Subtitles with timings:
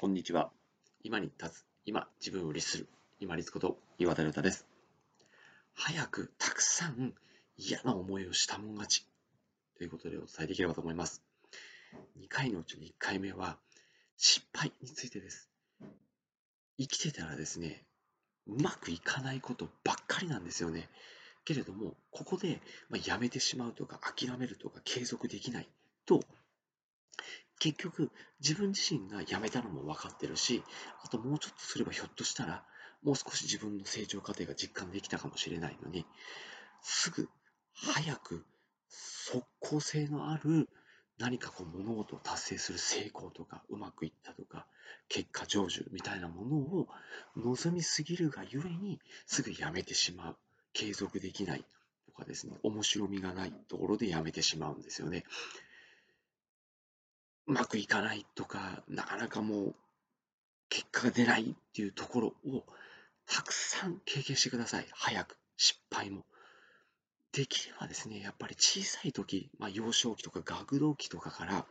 [0.00, 0.52] こんにちは。
[1.02, 2.86] 今に立つ、今自分を律する、
[3.18, 4.64] 今律こと岩田亮太です。
[5.74, 7.14] 早くたくさん
[7.56, 9.08] 嫌な思いをしたもん勝ち
[9.76, 11.24] ということでお伝えできればと思います。
[12.16, 13.56] 2回のうちの1回目は
[14.16, 15.50] 失敗についてです。
[16.78, 17.82] 生きてたらですね、
[18.46, 20.88] うまくいかないことばっかりなんですよね。
[21.44, 25.68] けれども、ここで、まやめてしまうとか諦めるとか継続できない
[26.06, 26.22] と
[27.58, 30.62] 結局、自分自身が辞めたのも分かってるし、
[31.02, 32.64] あともうちょっとすればひょっとしたら、
[33.02, 36.06] もう少し自分の成長過程が実感できたかもしれないのに、
[36.82, 37.28] すぐ、
[37.74, 38.44] 早く、
[38.88, 40.68] 即効性のある
[41.18, 44.66] 何かこう物事を達成する成功とか、うまくいったとか、
[45.08, 46.88] 結果成就みたいなものを
[47.36, 50.36] 望みすぎるがゆえに、すぐやめてしまう。
[50.74, 51.64] 継続できない
[52.06, 55.24] とかですね、面白みがないところでやめてしまうんですよね。
[57.48, 59.74] うまくいかないとか、なかなかもう
[60.68, 62.64] 結果が出ないっていうところを
[63.26, 64.86] たくさん経験してください。
[64.92, 66.24] 早く、失敗も。
[67.32, 71.66] できればですね、やっぱり小さい時、まあ、幼少期とか学童期とかから、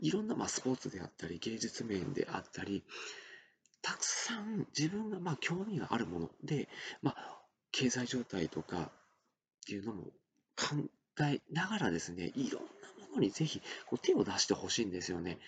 [0.00, 2.82] いろんなまあスポーツであったり、芸術面であったり、
[3.82, 6.68] たくさん自分がまあ興味があるもので、
[7.02, 7.38] まあ、
[7.70, 8.90] 経済状態とかっ
[9.66, 10.04] ていうのも
[10.56, 10.76] 考
[11.22, 12.62] えながらですね、いろん
[13.20, 15.38] にぜひこう手を出してほしいんですよね。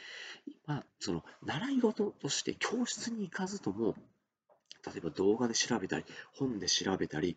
[0.67, 3.95] 今、その習い事として教室に行かずとも、
[4.87, 7.37] 例えば動画で調べたり、本で調べたり、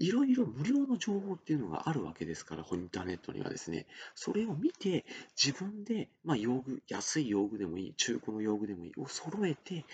[0.00, 5.04] いろいろ無料の情報っていうのがあるわけですから、インターネットにはですね、それを見て、
[5.36, 9.84] 自分で、まあ、用具、安い用具でもいい、中古の用具でもいい、を揃えて、で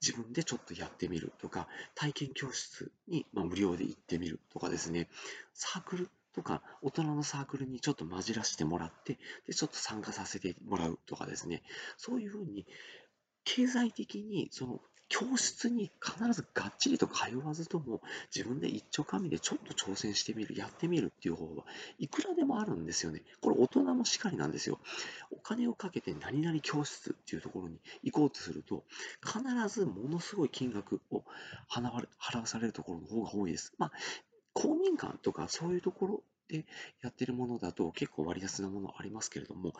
[0.00, 5.08] 自分でちょっとやってみるとか、体験教室に、まあ、無料で行ってみるとかですね、
[5.52, 11.62] サークルとか、大人のサークルにちょっと混じらせてもらって、で、ちょっと参加させてもらうとかですね、
[11.96, 12.66] そういうふうに、
[13.44, 18.00] 経済的に、その、教室に必ずがっちりと通わずとも、
[18.34, 21.64] 自分で一丁紙でちょっと挑戦してみる、やってみるっていう方法は
[21.98, 23.22] いくらでもあるんですよね。
[23.40, 24.80] これ大人もしかりなんですよ。
[25.30, 28.82] お金をかけて何々教室っていうところに行こうとすると、
[29.22, 31.22] 必ずものすごい金額を
[31.70, 33.74] 払わされるところの方が多いです。
[33.78, 33.92] まあ、
[34.64, 36.64] 公民館とかそういうところで
[37.02, 39.74] やってるものだと結構割安なものありますけれども、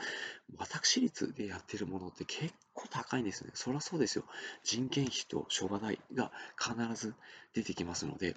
[0.59, 3.53] 私立でやってるものって結構高いんですよね。
[3.55, 4.25] そりゃそうですよ。
[4.63, 7.15] 人件費と諸場代が必ず
[7.55, 8.37] 出てきますので、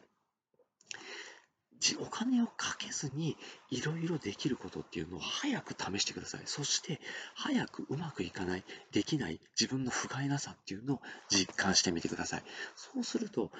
[1.99, 3.37] お金をかけずに
[3.69, 6.41] いろいろできることっていうのを早く試してください。
[6.45, 6.99] そして
[7.35, 12.43] 早くうまくいかない、できない自分の不甲斐なさっていうのを実感してみてください。
[12.75, 13.51] そうすると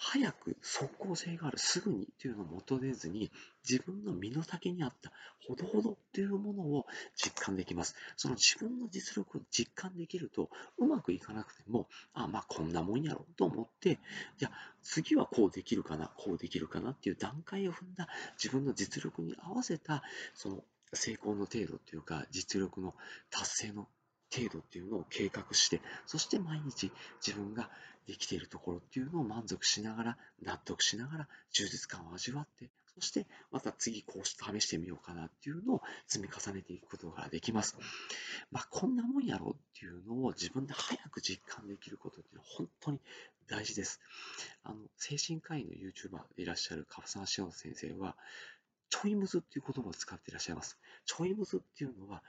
[0.00, 3.32] 早く即効性がある、すぐにというのを求めずに、
[3.68, 5.12] 自分の身の丈に合った
[5.46, 6.86] ほどほどというものを
[7.16, 7.96] 実感できます。
[8.16, 13.98] その自分の実力を実感できると、うまくいかなくても、あ、まあこんなもんやろと思って、
[14.38, 18.08] じゃあ次はこうできるかな、こうできるかなっていう段階を踏んだ
[18.42, 20.04] 自分の実力に合わせた、
[20.34, 22.94] その成功の程度というか、実力の
[23.30, 23.88] 達成の
[24.34, 26.90] 程度っていうのを計画して、そして毎日
[27.24, 27.70] 自分が
[28.06, 37.76] できているところっていうのを満足しながら、納得しながら、充実感を味わって、そしてまた次こうして試してみようかなっていうのを積み重ねていくことができます。
[38.50, 43.00] まあ、こんなもんやろっていうのを自分で早く実感できることっていうのは本当に
[43.46, 44.00] 大事です。
[44.64, 48.16] あの、精神科医の YouTuber でいらっしゃるカフサンシオン先生は、
[48.90, 50.78] ちょいむずっていう言葉を使っていらっしゃいます。
[51.04, 52.22] ちょいむずっていうのは、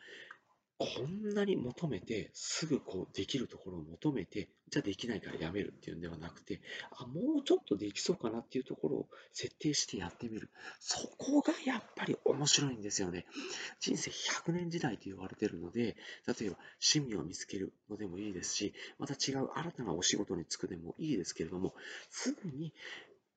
[0.79, 6.61] こんなに求めて、すぐこうできるところを求めて、じゃあできないからやめるっていうんではなくて、
[6.97, 10.49] あ、もうちょっとできそうかなっていうところを設定してやってみる。
[10.79, 13.25] そこがやっぱり面白いんですよね。
[13.81, 21.73] 人生100年時代と言われてるので、例えば趣味を見つけるのでもいいですし、また違う新たなお仕事に就くでもいいですけれども、
[22.09, 22.73] すぐに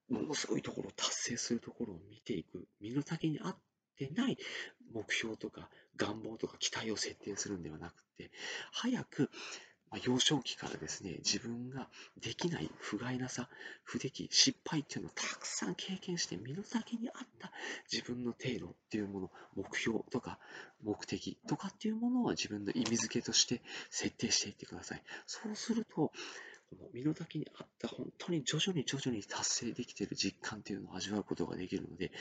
[0.08, 4.38] ものすごいところを達成するところを見ていく、身の丈に合っててない
[4.92, 8.30] 目標とか願望とか期待を設定するんではなくて、
[8.72, 9.30] 早く、
[9.90, 11.88] まあ、幼少期からですね、自分が
[12.18, 13.48] できない不甲斐なさ、
[13.84, 17.52] 不出来、失敗っていうのをたくさん経験して、身の丈に合った
[17.92, 20.38] 自分の程度っていうもの、目標とか
[20.82, 25.02] 目的とかっていうものは自分の意味付けとして設定していってください。
[25.26, 26.12] そうすると、こ
[26.80, 32.12] の身の丈に合った本当に徐々に徐々に達成できている実感っていうのを味わうことができるので、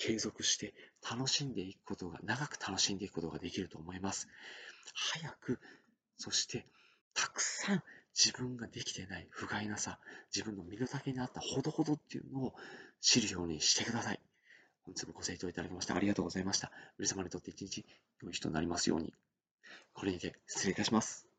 [0.00, 0.72] 継続して
[1.08, 4.28] 楽しんでいくことが、長く楽しんでいくことができると思います。
[4.94, 5.60] 早く、
[6.16, 6.64] そして
[7.12, 7.82] たくさん
[8.16, 9.98] 自分ができてない不甲斐なさ、
[10.34, 12.54] 自分の身の丈に合ったほどほどっていうのを
[13.02, 14.20] 知るようにしてください。
[14.86, 16.72] 本日もご清聴いただきましてありがとうございました。
[16.98, 17.84] 皆様にとって一日
[18.22, 19.12] 良い日となりますように。
[19.92, 21.29] これにて失礼いたします。